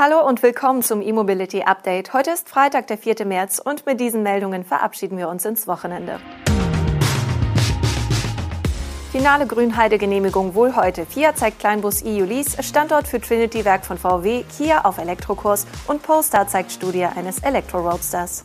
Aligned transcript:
Hallo 0.00 0.24
und 0.24 0.44
willkommen 0.44 0.80
zum 0.84 1.02
E-Mobility 1.02 1.62
Update. 1.62 2.12
Heute 2.12 2.30
ist 2.30 2.48
Freitag, 2.48 2.86
der 2.86 2.98
4. 2.98 3.26
März 3.26 3.58
und 3.58 3.84
mit 3.84 3.98
diesen 3.98 4.22
Meldungen 4.22 4.62
verabschieden 4.62 5.18
wir 5.18 5.28
uns 5.28 5.44
ins 5.44 5.66
Wochenende. 5.66 6.20
Finale 9.10 9.48
Grünheide-Genehmigung 9.48 10.54
wohl 10.54 10.76
heute. 10.76 11.04
Fiat 11.04 11.36
zeigt 11.36 11.58
Kleinbus 11.58 12.04
e-Ulis, 12.04 12.56
Standort 12.64 13.08
für 13.08 13.20
Trinity-Werk 13.20 13.84
von 13.84 13.98
VW, 13.98 14.44
Kia 14.44 14.84
auf 14.84 14.98
Elektrokurs 14.98 15.66
und 15.88 16.00
Polestar 16.04 16.46
zeigt 16.46 16.70
Studie 16.70 17.06
eines 17.06 17.40
Elektro-Roadsters. 17.40 18.44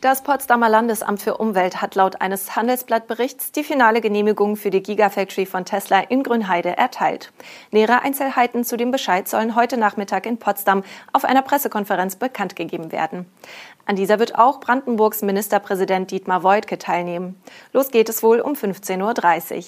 Das 0.00 0.22
Potsdamer 0.22 0.68
Landesamt 0.68 1.20
für 1.20 1.38
Umwelt 1.38 1.82
hat 1.82 1.96
laut 1.96 2.20
eines 2.20 2.54
Handelsblattberichts 2.54 3.50
die 3.50 3.64
finale 3.64 4.00
Genehmigung 4.00 4.54
für 4.54 4.70
die 4.70 4.80
Gigafactory 4.80 5.44
von 5.44 5.64
Tesla 5.64 5.98
in 5.98 6.22
Grünheide 6.22 6.76
erteilt. 6.76 7.32
Nähere 7.72 8.02
Einzelheiten 8.02 8.62
zu 8.62 8.76
dem 8.76 8.92
Bescheid 8.92 9.26
sollen 9.26 9.56
heute 9.56 9.76
Nachmittag 9.76 10.26
in 10.26 10.38
Potsdam 10.38 10.84
auf 11.12 11.24
einer 11.24 11.42
Pressekonferenz 11.42 12.14
bekannt 12.14 12.54
gegeben 12.54 12.92
werden. 12.92 13.26
An 13.86 13.96
dieser 13.96 14.20
wird 14.20 14.36
auch 14.36 14.60
Brandenburgs 14.60 15.22
Ministerpräsident 15.22 16.12
Dietmar 16.12 16.44
Woidke 16.44 16.78
teilnehmen. 16.78 17.34
Los 17.72 17.90
geht 17.90 18.08
es 18.08 18.22
wohl 18.22 18.38
um 18.38 18.52
15.30 18.52 19.56
Uhr. 19.56 19.64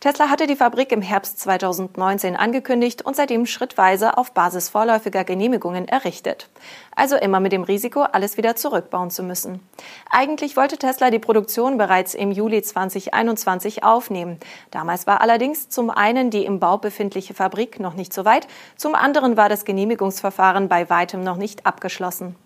Tesla 0.00 0.30
hatte 0.30 0.46
die 0.46 0.56
Fabrik 0.56 0.92
im 0.92 1.02
Herbst 1.02 1.38
2019 1.40 2.34
angekündigt 2.34 3.02
und 3.02 3.16
seitdem 3.16 3.44
schrittweise 3.44 4.16
auf 4.16 4.32
Basis 4.32 4.70
vorläufiger 4.70 5.24
Genehmigungen 5.24 5.86
errichtet. 5.86 6.48
Also 6.96 7.16
immer 7.16 7.38
mit 7.38 7.52
dem 7.52 7.64
Risiko, 7.64 8.00
alles 8.00 8.38
wieder 8.38 8.56
zurückbauen 8.56 9.10
zu 9.10 9.22
müssen. 9.22 9.60
Eigentlich 10.08 10.56
wollte 10.56 10.78
Tesla 10.78 11.10
die 11.10 11.18
Produktion 11.18 11.76
bereits 11.76 12.14
im 12.14 12.32
Juli 12.32 12.62
2021 12.62 13.84
aufnehmen. 13.84 14.40
Damals 14.70 15.06
war 15.06 15.20
allerdings 15.20 15.68
zum 15.68 15.90
einen 15.90 16.30
die 16.30 16.46
im 16.46 16.60
Bau 16.60 16.78
befindliche 16.78 17.34
Fabrik 17.34 17.78
noch 17.78 17.92
nicht 17.92 18.14
so 18.14 18.24
weit, 18.24 18.48
zum 18.76 18.94
anderen 18.94 19.36
war 19.36 19.50
das 19.50 19.66
Genehmigungsverfahren 19.66 20.68
bei 20.68 20.88
weitem 20.88 21.22
noch 21.22 21.36
nicht 21.36 21.66
abgeschlossen. 21.66 22.36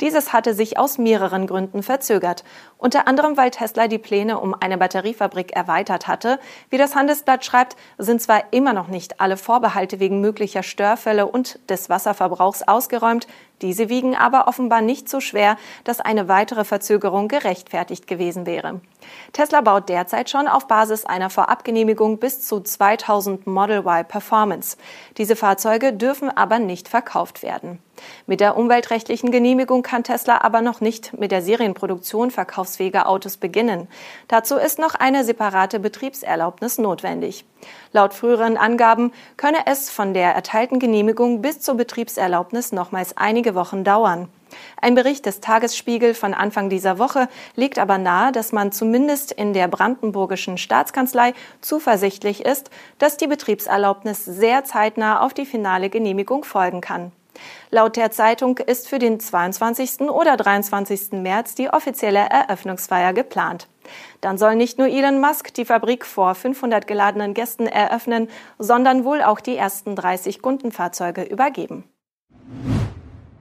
Dieses 0.00 0.32
hatte 0.32 0.54
sich 0.54 0.78
aus 0.78 0.98
mehreren 0.98 1.46
Gründen 1.46 1.82
verzögert. 1.82 2.44
Unter 2.78 3.08
anderem, 3.08 3.36
weil 3.36 3.50
Tesla 3.50 3.88
die 3.88 3.98
Pläne 3.98 4.38
um 4.38 4.54
eine 4.58 4.78
Batteriefabrik 4.78 5.52
erweitert 5.52 6.08
hatte. 6.08 6.38
Wie 6.70 6.78
das 6.78 6.94
Handelsblatt 6.94 7.44
schreibt, 7.44 7.76
sind 7.98 8.20
zwar 8.20 8.52
immer 8.52 8.72
noch 8.72 8.88
nicht 8.88 9.20
alle 9.20 9.36
Vorbehalte 9.36 10.00
wegen 10.00 10.20
möglicher 10.20 10.62
Störfälle 10.62 11.26
und 11.26 11.58
des 11.68 11.88
Wasserverbrauchs 11.88 12.62
ausgeräumt, 12.62 13.26
diese 13.62 13.88
wiegen 13.88 14.14
aber 14.14 14.48
offenbar 14.48 14.82
nicht 14.82 15.08
so 15.08 15.20
schwer, 15.20 15.56
dass 15.84 16.00
eine 16.00 16.28
weitere 16.28 16.64
Verzögerung 16.64 17.28
gerechtfertigt 17.28 18.06
gewesen 18.06 18.44
wäre. 18.44 18.80
Tesla 19.32 19.62
baut 19.62 19.88
derzeit 19.88 20.28
schon 20.28 20.46
auf 20.46 20.66
Basis 20.66 21.06
einer 21.06 21.30
Vorabgenehmigung 21.30 22.18
bis 22.18 22.42
zu 22.42 22.60
2000 22.60 23.46
Model 23.46 23.78
Y 23.78 24.04
Performance. 24.06 24.76
Diese 25.16 25.36
Fahrzeuge 25.36 25.94
dürfen 25.94 26.28
aber 26.28 26.58
nicht 26.58 26.88
verkauft 26.88 27.42
werden. 27.42 27.78
Mit 28.26 28.40
der 28.40 28.56
umweltrechtlichen 28.56 29.30
Genehmigung 29.30 29.82
kann 29.82 30.04
Tesla 30.04 30.40
aber 30.42 30.60
noch 30.60 30.80
nicht 30.80 31.18
mit 31.18 31.32
der 31.32 31.42
Serienproduktion 31.42 32.30
verkaufsfähiger 32.30 33.08
Autos 33.08 33.36
beginnen. 33.36 33.88
Dazu 34.28 34.56
ist 34.56 34.78
noch 34.78 34.94
eine 34.94 35.24
separate 35.24 35.80
Betriebserlaubnis 35.80 36.78
notwendig. 36.78 37.44
Laut 37.92 38.14
früheren 38.14 38.56
Angaben 38.56 39.12
könne 39.36 39.58
es 39.66 39.90
von 39.90 40.14
der 40.14 40.34
erteilten 40.34 40.78
Genehmigung 40.78 41.42
bis 41.42 41.60
zur 41.60 41.76
Betriebserlaubnis 41.76 42.72
nochmals 42.72 43.16
einige 43.16 43.54
Wochen 43.54 43.84
dauern. 43.84 44.28
Ein 44.80 44.94
Bericht 44.94 45.26
des 45.26 45.40
Tagesspiegel 45.40 46.14
von 46.14 46.34
Anfang 46.34 46.70
dieser 46.70 46.98
Woche 46.98 47.28
legt 47.56 47.78
aber 47.78 47.98
nahe, 47.98 48.32
dass 48.32 48.52
man 48.52 48.72
zumindest 48.72 49.32
in 49.32 49.52
der 49.52 49.68
brandenburgischen 49.68 50.58
Staatskanzlei 50.58 51.34
zuversichtlich 51.60 52.44
ist, 52.44 52.70
dass 52.98 53.16
die 53.16 53.26
Betriebserlaubnis 53.26 54.24
sehr 54.24 54.64
zeitnah 54.64 55.20
auf 55.20 55.34
die 55.34 55.46
finale 55.46 55.90
Genehmigung 55.90 56.44
folgen 56.44 56.80
kann. 56.80 57.12
Laut 57.70 57.96
der 57.96 58.10
Zeitung 58.10 58.58
ist 58.58 58.88
für 58.88 58.98
den 58.98 59.20
22. 59.20 60.02
oder 60.02 60.36
23. 60.36 61.12
März 61.12 61.54
die 61.54 61.68
offizielle 61.68 62.20
Eröffnungsfeier 62.20 63.12
geplant. 63.12 63.68
Dann 64.20 64.38
soll 64.38 64.56
nicht 64.56 64.78
nur 64.78 64.88
Elon 64.88 65.20
Musk 65.20 65.54
die 65.54 65.64
Fabrik 65.64 66.04
vor 66.04 66.34
500 66.34 66.86
geladenen 66.86 67.34
Gästen 67.34 67.66
eröffnen, 67.66 68.28
sondern 68.58 69.04
wohl 69.04 69.22
auch 69.22 69.40
die 69.40 69.56
ersten 69.56 69.96
30 69.96 70.42
Kundenfahrzeuge 70.42 71.22
übergeben. 71.22 71.84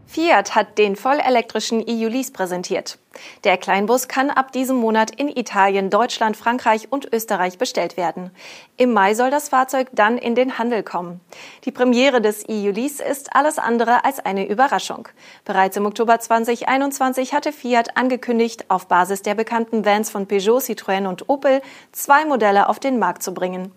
Fiat 0.07 0.55
hat 0.55 0.77
den 0.77 0.95
vollelektrischen 0.95 1.83
EU-Lease 1.87 2.31
präsentiert. 2.31 2.97
Der 3.43 3.57
Kleinbus 3.57 4.07
kann 4.07 4.29
ab 4.29 4.51
diesem 4.51 4.77
Monat 4.77 5.11
in 5.11 5.29
Italien, 5.29 5.89
Deutschland, 5.89 6.37
Frankreich 6.37 6.91
und 6.91 7.11
Österreich 7.13 7.57
bestellt 7.57 7.97
werden. 7.97 8.31
Im 8.77 8.91
Mai 8.93 9.13
soll 9.13 9.31
das 9.31 9.49
Fahrzeug 9.49 9.87
dann 9.93 10.17
in 10.17 10.35
den 10.35 10.57
Handel 10.57 10.83
kommen. 10.83 11.21
Die 11.63 11.71
Premiere 11.71 12.21
des 12.21 12.45
EU-Lease 12.49 13.03
ist 13.03 13.35
alles 13.35 13.57
andere 13.57 14.05
als 14.05 14.19
eine 14.19 14.47
Überraschung. 14.47 15.07
Bereits 15.43 15.77
im 15.77 15.85
Oktober 15.85 16.19
2021 16.19 17.33
hatte 17.33 17.51
Fiat 17.51 17.97
angekündigt, 17.97 18.65
auf 18.69 18.87
Basis 18.87 19.21
der 19.21 19.35
bekannten 19.35 19.85
Vans 19.85 20.09
von 20.09 20.27
Peugeot, 20.27 20.59
Citroën 20.59 21.07
und 21.07 21.29
Opel 21.29 21.61
zwei 21.91 22.25
Modelle 22.25 22.69
auf 22.69 22.79
den 22.79 22.99
Markt 22.99 23.23
zu 23.23 23.33
bringen. 23.33 23.71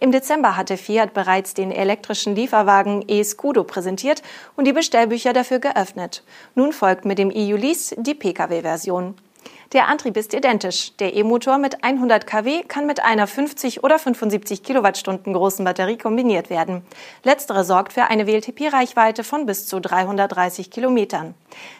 Im 0.00 0.12
Dezember 0.12 0.56
hatte 0.56 0.76
Fiat 0.76 1.14
bereits 1.14 1.54
den 1.54 1.72
elektrischen 1.72 2.34
Lieferwagen 2.34 3.04
e-Scudo 3.06 3.64
präsentiert 3.64 4.22
und 4.56 4.66
die 4.66 4.72
Bestellbücher 4.72 5.32
dafür 5.32 5.58
geöffnet. 5.58 6.22
Nun 6.54 6.72
folgt 6.72 7.04
mit 7.04 7.18
dem 7.18 7.30
EU-Lease 7.30 7.96
die 7.98 8.14
Pkw-Version. 8.14 9.14
Der 9.72 9.86
Antrieb 9.86 10.16
ist 10.16 10.34
identisch. 10.34 10.96
Der 10.96 11.14
E-Motor 11.14 11.58
mit 11.58 11.84
100 11.84 12.26
kW 12.26 12.64
kann 12.64 12.88
mit 12.88 13.04
einer 13.04 13.28
50 13.28 13.84
oder 13.84 14.00
75 14.00 14.64
Kilowattstunden 14.64 15.32
großen 15.32 15.64
Batterie 15.64 15.96
kombiniert 15.96 16.50
werden. 16.50 16.82
Letztere 17.22 17.62
sorgt 17.62 17.92
für 17.92 18.02
eine 18.10 18.26
WLTP-Reichweite 18.26 19.22
von 19.22 19.46
bis 19.46 19.68
zu 19.68 19.78
330 19.78 20.72
Kilometern. 20.72 21.36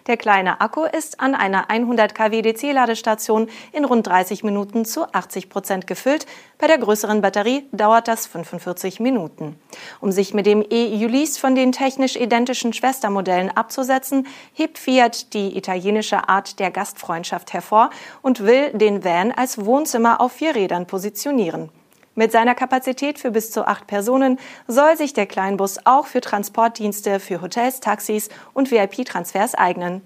Der 0.06 0.16
kleine 0.16 0.60
Akku 0.60 0.84
ist 0.84 1.18
an 1.18 1.34
einer 1.34 1.68
100 1.68 2.14
kW 2.14 2.42
DC-Ladestation 2.42 3.48
in 3.72 3.84
rund 3.84 4.06
30 4.06 4.44
Minuten 4.44 4.84
zu 4.84 5.12
80 5.12 5.48
Prozent 5.48 5.88
gefüllt. 5.88 6.26
Bei 6.58 6.68
der 6.68 6.78
größeren 6.78 7.22
Batterie 7.22 7.66
dauert 7.72 8.06
das 8.06 8.28
45 8.28 9.00
Minuten. 9.00 9.58
Um 10.00 10.12
sich 10.12 10.32
mit 10.32 10.46
dem 10.46 10.64
E-Ulysse 10.68 11.40
von 11.40 11.56
den 11.56 11.72
technisch 11.72 12.14
identischen 12.14 12.72
Schwestermodellen 12.72 13.50
abzusetzen, 13.50 14.28
hebt 14.52 14.78
Fiat 14.78 15.34
die 15.34 15.56
italienische 15.56 16.28
Art 16.28 16.60
der 16.60 16.70
Gastfreundschaft 16.70 17.52
hervor 17.52 17.79
vor 17.80 17.90
und 18.22 18.40
will 18.40 18.70
den 18.72 19.04
Van 19.04 19.32
als 19.32 19.64
Wohnzimmer 19.64 20.20
auf 20.20 20.32
vier 20.32 20.54
Rädern 20.54 20.86
positionieren. 20.86 21.70
Mit 22.16 22.32
seiner 22.32 22.56
Kapazität 22.56 23.18
für 23.18 23.30
bis 23.30 23.52
zu 23.52 23.66
acht 23.66 23.86
Personen 23.86 24.38
soll 24.66 24.96
sich 24.96 25.14
der 25.14 25.26
Kleinbus 25.26 25.78
auch 25.84 26.06
für 26.06 26.20
Transportdienste 26.20 27.20
für 27.20 27.40
Hotels, 27.40 27.80
Taxis 27.80 28.28
und 28.52 28.70
VIP-Transfers 28.70 29.54
eignen. 29.54 30.02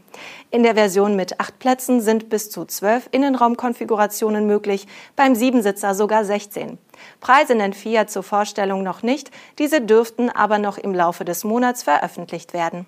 In 0.50 0.62
der 0.62 0.74
Version 0.74 1.16
mit 1.16 1.40
acht 1.40 1.58
Plätzen 1.58 2.02
sind 2.02 2.28
bis 2.28 2.50
zu 2.50 2.66
zwölf 2.66 3.08
Innenraumkonfigurationen 3.10 4.46
möglich, 4.46 4.86
beim 5.16 5.34
Siebensitzer 5.34 5.94
sogar 5.94 6.24
16. 6.24 6.78
Preise 7.20 7.54
nennt 7.54 7.74
Fiat 7.74 8.10
zur 8.10 8.22
Vorstellung 8.22 8.82
noch 8.82 9.02
nicht, 9.02 9.30
diese 9.58 9.80
dürften 9.80 10.30
aber 10.30 10.58
noch 10.58 10.78
im 10.78 10.94
Laufe 10.94 11.24
des 11.24 11.42
Monats 11.42 11.82
veröffentlicht 11.82 12.52
werden. 12.52 12.86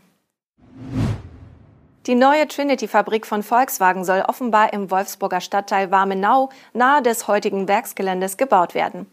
Die 2.07 2.15
neue 2.15 2.47
Trinity-Fabrik 2.47 3.27
von 3.27 3.43
Volkswagen 3.43 4.05
soll 4.05 4.23
offenbar 4.29 4.73
im 4.73 4.93
Wolfsburger 4.93 5.41
Stadtteil 5.41 5.91
Warmenau 5.91 6.51
nahe 6.73 7.03
des 7.03 7.27
heutigen 7.27 7.67
Werksgeländes 7.67 8.37
gebaut 8.37 8.75
werden. 8.75 9.11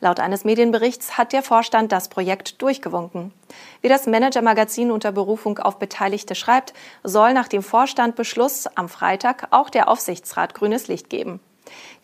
Laut 0.00 0.20
eines 0.20 0.44
Medienberichts 0.44 1.18
hat 1.18 1.32
der 1.32 1.42
Vorstand 1.42 1.90
das 1.90 2.08
Projekt 2.08 2.62
durchgewunken. 2.62 3.32
Wie 3.82 3.88
das 3.88 4.06
Manager-Magazin 4.06 4.92
unter 4.92 5.10
Berufung 5.10 5.58
auf 5.58 5.80
Beteiligte 5.80 6.36
schreibt, 6.36 6.72
soll 7.02 7.32
nach 7.32 7.48
dem 7.48 7.64
Vorstandbeschluss 7.64 8.68
am 8.76 8.88
Freitag 8.88 9.48
auch 9.50 9.68
der 9.68 9.88
Aufsichtsrat 9.88 10.54
grünes 10.54 10.86
Licht 10.86 11.10
geben. 11.10 11.40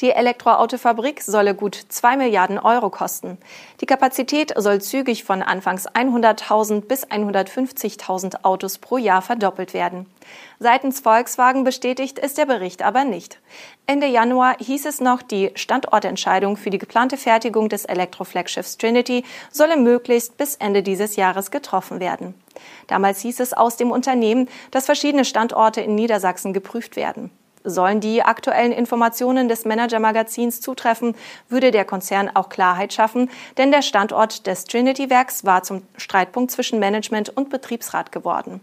Die 0.01 0.11
Elektroautofabrik 0.11 1.23
solle 1.23 1.55
gut 1.55 1.75
2 1.89 2.17
Milliarden 2.17 2.59
Euro 2.59 2.91
kosten. 2.91 3.39
Die 3.81 3.87
Kapazität 3.87 4.53
soll 4.57 4.81
zügig 4.81 5.25
von 5.25 5.43
anfangs 5.43 5.89
100.000 5.89 6.83
bis 6.83 7.07
150.000 7.07 8.45
Autos 8.45 8.79
pro 8.79 8.97
Jahr 8.97 9.23
verdoppelt 9.23 9.75
werden. 9.75 10.07
Seitens 10.59 11.01
Volkswagen 11.01 11.65
bestätigt 11.65 12.19
ist 12.19 12.39
der 12.39 12.47
Bericht 12.47 12.83
aber 12.83 13.05
nicht. 13.05 13.41
Ende 13.87 14.07
Januar 14.07 14.57
hieß 14.59 14.87
es 14.87 15.01
noch, 15.01 15.23
die 15.23 15.51
Standortentscheidung 15.55 16.57
für 16.57 16.71
die 16.71 16.79
geplante 16.79 17.17
Fertigung 17.17 17.69
des 17.69 17.85
Elektroflaggschiffs 17.85 18.79
Trinity 18.79 19.25
solle 19.51 19.77
möglichst 19.77 20.37
bis 20.37 20.57
Ende 20.57 20.83
dieses 20.83 21.17
Jahres 21.17 21.51
getroffen 21.51 22.01
werden. 22.01 22.35
Damals 22.87 23.21
hieß 23.21 23.41
es 23.41 23.53
aus 23.53 23.77
dem 23.77 23.91
Unternehmen, 23.91 24.49
dass 24.71 24.87
verschiedene 24.87 25.25
Standorte 25.25 25.81
in 25.81 25.95
Niedersachsen 25.95 26.53
geprüft 26.53 26.97
werden. 26.97 27.31
Sollen 27.65 28.01
die 28.01 28.23
aktuellen 28.23 28.73
Informationen 28.73 29.49
des 29.49 29.65
Manager-Magazins 29.65 30.61
zutreffen, 30.61 31.15
würde 31.49 31.71
der 31.71 31.85
Konzern 31.85 32.31
auch 32.35 32.49
Klarheit 32.49 32.93
schaffen, 32.93 33.31
denn 33.57 33.71
der 33.71 33.83
Standort 33.83 34.47
des 34.47 34.65
Trinity-Werks 34.65 35.45
war 35.45 35.63
zum 35.63 35.83
Streitpunkt 35.97 36.51
zwischen 36.51 36.79
Management 36.79 37.29
und 37.37 37.51
Betriebsrat 37.51 38.11
geworden. 38.11 38.61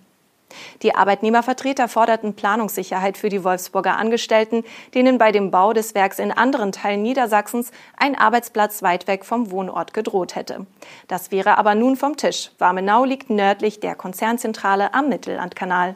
Die 0.81 0.95
Arbeitnehmervertreter 0.95 1.87
forderten 1.87 2.33
Planungssicherheit 2.33 3.17
für 3.17 3.29
die 3.29 3.43
Wolfsburger 3.43 3.97
Angestellten, 3.97 4.63
denen 4.93 5.17
bei 5.17 5.31
dem 5.31 5.51
Bau 5.51 5.73
des 5.73 5.95
Werks 5.95 6.19
in 6.19 6.31
anderen 6.31 6.71
Teilen 6.71 7.03
Niedersachsens 7.03 7.71
ein 7.97 8.15
Arbeitsplatz 8.15 8.81
weit 8.81 9.07
weg 9.07 9.25
vom 9.25 9.51
Wohnort 9.51 9.93
gedroht 9.93 10.35
hätte. 10.35 10.65
Das 11.07 11.31
wäre 11.31 11.57
aber 11.57 11.75
nun 11.75 11.95
vom 11.95 12.17
Tisch. 12.17 12.51
Warmenau 12.57 13.05
liegt 13.05 13.29
nördlich 13.29 13.79
der 13.79 13.95
Konzernzentrale 13.95 14.93
am 14.93 15.09
Mittellandkanal. 15.09 15.95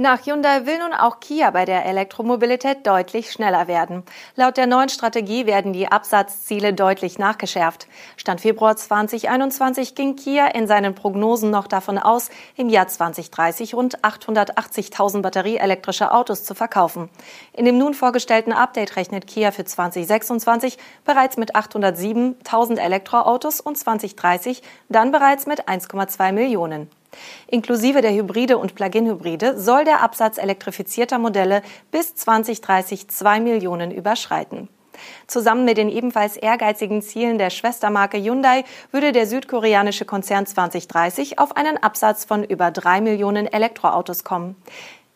Nach 0.00 0.24
Hyundai 0.24 0.64
will 0.64 0.78
nun 0.78 0.94
auch 0.94 1.20
Kia 1.20 1.50
bei 1.50 1.66
der 1.66 1.84
Elektromobilität 1.84 2.86
deutlich 2.86 3.32
schneller 3.32 3.68
werden. 3.68 4.02
Laut 4.34 4.56
der 4.56 4.66
neuen 4.66 4.88
Strategie 4.88 5.44
werden 5.44 5.74
die 5.74 5.88
Absatzziele 5.88 6.72
deutlich 6.72 7.18
nachgeschärft. 7.18 7.86
Stand 8.16 8.40
Februar 8.40 8.76
2021 8.76 9.94
ging 9.94 10.16
Kia 10.16 10.46
in 10.46 10.66
seinen 10.66 10.94
Prognosen 10.94 11.50
noch 11.50 11.66
davon 11.66 11.98
aus, 11.98 12.30
im 12.56 12.70
Jahr 12.70 12.88
2030 12.88 13.74
rund 13.74 13.98
880.000 13.98 15.20
batterieelektrische 15.20 16.12
Autos 16.12 16.44
zu 16.44 16.54
verkaufen. 16.54 17.10
In 17.52 17.66
dem 17.66 17.76
nun 17.76 17.92
vorgestellten 17.92 18.54
Update 18.54 18.96
rechnet 18.96 19.26
Kia 19.26 19.50
für 19.50 19.66
2026 19.66 20.78
bereits 21.04 21.36
mit 21.36 21.54
807.000 21.54 22.78
Elektroautos 22.78 23.60
und 23.60 23.76
2030 23.76 24.62
dann 24.88 25.12
bereits 25.12 25.44
mit 25.44 25.68
1,2 25.68 26.32
Millionen. 26.32 26.88
Inklusive 27.48 28.00
der 28.00 28.12
Hybride 28.12 28.58
und 28.58 28.74
Plug-in-Hybride 28.74 29.58
soll 29.58 29.84
der 29.84 30.02
Absatz 30.02 30.38
elektrifizierter 30.38 31.18
Modelle 31.18 31.62
bis 31.90 32.14
2030 32.14 33.08
zwei 33.08 33.40
Millionen 33.40 33.90
überschreiten. 33.90 34.68
Zusammen 35.26 35.64
mit 35.64 35.78
den 35.78 35.88
ebenfalls 35.88 36.36
ehrgeizigen 36.36 37.02
Zielen 37.02 37.38
der 37.38 37.50
Schwestermarke 37.50 38.18
Hyundai 38.18 38.64
würde 38.90 39.12
der 39.12 39.26
südkoreanische 39.26 40.04
Konzern 40.04 40.46
2030 40.46 41.38
auf 41.38 41.56
einen 41.56 41.82
Absatz 41.82 42.24
von 42.24 42.44
über 42.44 42.70
drei 42.70 43.00
Millionen 43.00 43.46
Elektroautos 43.46 44.24
kommen. 44.24 44.56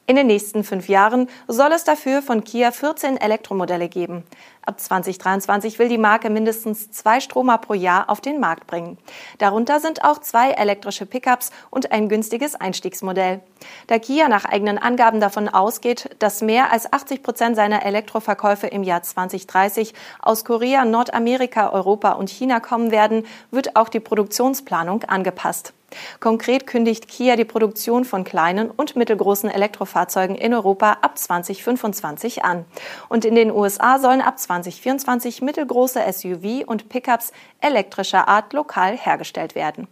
In 0.06 0.16
den 0.16 0.26
nächsten 0.26 0.64
fünf 0.64 0.88
Jahren 0.88 1.30
soll 1.48 1.72
es 1.72 1.84
dafür 1.84 2.20
von 2.20 2.44
Kia 2.44 2.72
14 2.72 3.16
Elektromodelle 3.16 3.88
geben. 3.88 4.22
Ab 4.60 4.78
2023 4.78 5.78
will 5.78 5.88
die 5.88 5.96
Marke 5.96 6.28
mindestens 6.28 6.90
zwei 6.90 7.20
Stromer 7.20 7.56
pro 7.56 7.72
Jahr 7.72 8.10
auf 8.10 8.20
den 8.20 8.38
Markt 8.38 8.66
bringen. 8.66 8.98
Darunter 9.38 9.80
sind 9.80 10.04
auch 10.04 10.18
zwei 10.18 10.50
elektrische 10.50 11.06
Pickups 11.06 11.50
und 11.70 11.90
ein 11.90 12.10
günstiges 12.10 12.54
Einstiegsmodell. 12.54 13.40
Da 13.86 13.98
Kia 13.98 14.28
nach 14.28 14.44
eigenen 14.44 14.76
Angaben 14.76 15.20
davon 15.20 15.48
ausgeht, 15.48 16.10
dass 16.18 16.42
mehr 16.42 16.70
als 16.70 16.92
80 16.92 17.22
Prozent 17.22 17.56
seiner 17.56 17.86
Elektroverkäufe 17.86 18.66
im 18.66 18.82
Jahr 18.82 19.02
2030 19.02 19.94
aus 20.20 20.44
Korea, 20.44 20.84
Nordamerika, 20.84 21.70
Europa 21.72 22.12
und 22.12 22.28
China 22.28 22.60
kommen 22.60 22.90
werden, 22.90 23.24
wird 23.50 23.74
auch 23.74 23.88
die 23.88 24.00
Produktionsplanung 24.00 25.04
angepasst. 25.04 25.72
Konkret 26.20 26.66
kündigt 26.66 27.08
Kia 27.08 27.36
die 27.36 27.44
Produktion 27.44 28.04
von 28.04 28.24
kleinen 28.24 28.70
und 28.70 28.96
mittelgroßen 28.96 29.50
Elektrofahrzeugen 29.50 30.36
in 30.36 30.54
Europa 30.54 30.98
ab 31.02 31.18
2025 31.18 32.44
an. 32.44 32.64
Und 33.08 33.24
in 33.24 33.34
den 33.34 33.50
USA 33.50 33.98
sollen 33.98 34.20
ab 34.20 34.38
2024 34.38 35.42
mittelgroße 35.42 36.00
SUV 36.12 36.64
und 36.66 36.88
Pickups 36.88 37.32
elektrischer 37.60 38.28
Art 38.28 38.52
lokal 38.52 38.96
hergestellt 38.96 39.54
werden. 39.54 39.88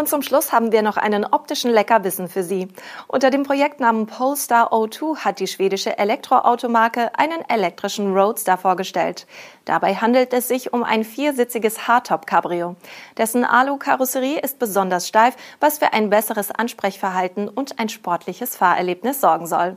Und 0.00 0.08
zum 0.08 0.22
Schluss 0.22 0.50
haben 0.50 0.72
wir 0.72 0.80
noch 0.80 0.96
einen 0.96 1.26
optischen 1.26 1.70
Leckerbissen 1.70 2.30
für 2.30 2.42
Sie. 2.42 2.68
Unter 3.06 3.28
dem 3.28 3.42
Projektnamen 3.42 4.06
Polestar 4.06 4.72
O2 4.72 5.18
hat 5.18 5.40
die 5.40 5.46
schwedische 5.46 5.98
Elektroautomarke 5.98 7.10
einen 7.18 7.46
elektrischen 7.50 8.14
Roadster 8.14 8.56
vorgestellt. 8.56 9.26
Dabei 9.66 9.96
handelt 9.96 10.32
es 10.32 10.48
sich 10.48 10.72
um 10.72 10.84
ein 10.84 11.04
viersitziges 11.04 11.86
Hardtop-Cabrio. 11.86 12.76
Dessen 13.18 13.44
Alu-Karosserie 13.44 14.40
ist 14.40 14.58
besonders 14.58 15.06
steif, 15.06 15.36
was 15.60 15.80
für 15.80 15.92
ein 15.92 16.08
besseres 16.08 16.50
Ansprechverhalten 16.50 17.46
und 17.50 17.78
ein 17.78 17.90
sportliches 17.90 18.56
Fahrerlebnis 18.56 19.20
sorgen 19.20 19.46
soll. 19.46 19.76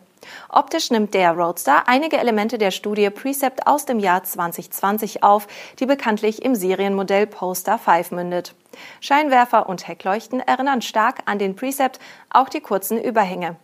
Optisch 0.49 0.91
nimmt 0.91 1.13
der 1.13 1.31
Roadster 1.31 1.87
einige 1.87 2.17
Elemente 2.17 2.57
der 2.57 2.71
Studie 2.71 3.09
Precept 3.09 3.67
aus 3.67 3.85
dem 3.85 3.99
Jahr 3.99 4.23
2020 4.23 5.23
auf, 5.23 5.47
die 5.79 5.85
bekanntlich 5.85 6.43
im 6.43 6.55
Serienmodell 6.55 7.27
Polestar 7.27 7.79
5 7.79 8.11
mündet. 8.11 8.55
Scheinwerfer 9.01 9.69
und 9.69 9.87
Heckleuchten 9.87 10.39
erinnern 10.39 10.81
stark 10.81 11.19
an 11.25 11.39
den 11.39 11.55
Precept, 11.55 11.99
auch 12.29 12.49
die 12.49 12.61
kurzen 12.61 13.01
Überhänge. 13.01 13.55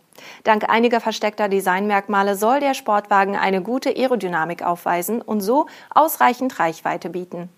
Dank 0.44 0.68
einiger 0.68 1.00
versteckter 1.00 1.48
Designmerkmale 1.48 2.36
soll 2.36 2.60
der 2.60 2.74
Sportwagen 2.74 3.36
eine 3.36 3.62
gute 3.62 3.90
Aerodynamik 3.90 4.62
aufweisen 4.62 5.22
und 5.22 5.40
so 5.40 5.66
ausreichend 5.94 6.58
Reichweite 6.58 7.10
bieten. 7.10 7.48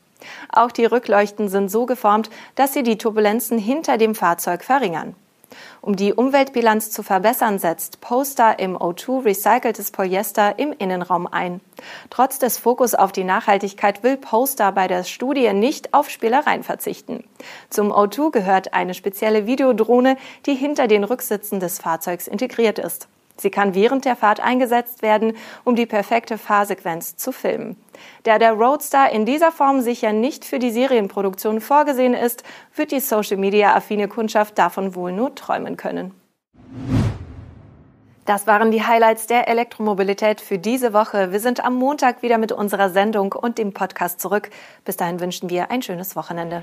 Auch 0.52 0.70
die 0.70 0.84
Rückleuchten 0.84 1.48
sind 1.48 1.70
so 1.70 1.86
geformt, 1.86 2.30
dass 2.54 2.72
sie 2.72 2.82
die 2.82 2.98
Turbulenzen 2.98 3.58
hinter 3.58 3.98
dem 3.98 4.14
Fahrzeug 4.14 4.62
verringern. 4.62 5.16
Um 5.80 5.96
die 5.96 6.12
Umweltbilanz 6.12 6.90
zu 6.90 7.02
verbessern, 7.02 7.58
setzt 7.58 8.00
Poster 8.00 8.58
im 8.58 8.76
O2 8.76 9.24
recyceltes 9.24 9.90
Polyester 9.90 10.58
im 10.58 10.72
Innenraum 10.72 11.26
ein. 11.26 11.60
Trotz 12.10 12.38
des 12.38 12.58
Fokus 12.58 12.94
auf 12.94 13.12
die 13.12 13.24
Nachhaltigkeit 13.24 14.02
will 14.02 14.16
Poster 14.16 14.72
bei 14.72 14.88
der 14.88 15.04
Studie 15.04 15.52
nicht 15.52 15.94
auf 15.94 16.10
Spielereien 16.10 16.62
verzichten. 16.62 17.24
Zum 17.70 17.92
O2 17.92 18.30
gehört 18.30 18.74
eine 18.74 18.94
spezielle 18.94 19.46
Videodrohne, 19.46 20.16
die 20.46 20.54
hinter 20.54 20.88
den 20.88 21.04
Rücksitzen 21.04 21.60
des 21.60 21.78
Fahrzeugs 21.78 22.26
integriert 22.26 22.78
ist. 22.78 23.08
Sie 23.36 23.50
kann 23.50 23.74
während 23.74 24.04
der 24.04 24.16
Fahrt 24.16 24.40
eingesetzt 24.40 25.02
werden, 25.02 25.36
um 25.64 25.74
die 25.74 25.86
perfekte 25.86 26.38
Fahrsequenz 26.38 27.16
zu 27.16 27.32
filmen. 27.32 27.76
Da 28.24 28.38
der 28.38 28.52
Roadster 28.52 29.10
in 29.10 29.26
dieser 29.26 29.52
Form 29.52 29.80
sicher 29.80 30.12
nicht 30.12 30.44
für 30.44 30.58
die 30.58 30.70
Serienproduktion 30.70 31.60
vorgesehen 31.60 32.14
ist, 32.14 32.44
wird 32.74 32.92
die 32.92 33.00
Social-Media-affine 33.00 34.08
Kundschaft 34.08 34.58
davon 34.58 34.94
wohl 34.94 35.12
nur 35.12 35.34
träumen 35.34 35.76
können. 35.76 36.14
Das 38.24 38.46
waren 38.46 38.70
die 38.70 38.84
Highlights 38.84 39.26
der 39.26 39.48
Elektromobilität 39.48 40.40
für 40.40 40.56
diese 40.56 40.92
Woche. 40.92 41.32
Wir 41.32 41.40
sind 41.40 41.64
am 41.64 41.74
Montag 41.74 42.22
wieder 42.22 42.38
mit 42.38 42.52
unserer 42.52 42.88
Sendung 42.88 43.32
und 43.32 43.58
dem 43.58 43.72
Podcast 43.72 44.20
zurück. 44.20 44.50
Bis 44.84 44.96
dahin 44.96 45.18
wünschen 45.18 45.50
wir 45.50 45.72
ein 45.72 45.82
schönes 45.82 46.14
Wochenende. 46.14 46.62